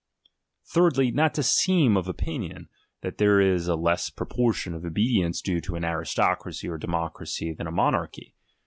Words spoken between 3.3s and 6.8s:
is a less proportion of obedience due to an aristocracy or